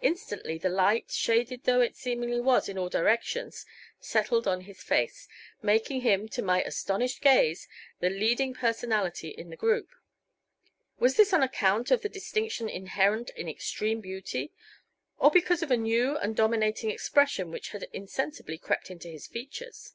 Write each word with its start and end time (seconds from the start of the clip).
Instantly 0.00 0.56
the 0.56 0.70
light, 0.70 1.10
shaded 1.10 1.64
though 1.64 1.82
it 1.82 1.94
seemingly 1.94 2.40
was 2.40 2.70
in 2.70 2.78
all 2.78 2.88
directions, 2.88 3.66
settled 4.00 4.48
on 4.48 4.62
his 4.62 4.82
face, 4.82 5.28
making 5.60 6.00
him, 6.00 6.26
to 6.26 6.40
my 6.40 6.62
astonished 6.62 7.20
gaze, 7.20 7.68
the 8.00 8.08
leading 8.08 8.54
personality 8.54 9.28
in 9.28 9.50
the 9.50 9.58
group. 9.58 9.90
Was 10.98 11.16
this 11.16 11.34
on 11.34 11.42
account 11.42 11.90
of 11.90 12.00
the 12.00 12.08
distinction 12.08 12.66
inherent 12.70 13.28
in 13.36 13.46
extreme 13.46 14.00
beauty 14.00 14.52
or 15.18 15.30
because 15.30 15.62
of 15.62 15.70
a 15.70 15.76
new 15.76 16.16
and 16.16 16.34
dominating 16.34 16.90
expression 16.90 17.50
which 17.50 17.72
had 17.72 17.86
insensibly 17.92 18.56
crept 18.56 18.90
into 18.90 19.08
his 19.08 19.26
features? 19.26 19.92